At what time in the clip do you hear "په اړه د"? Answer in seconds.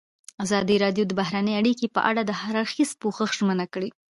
1.95-2.31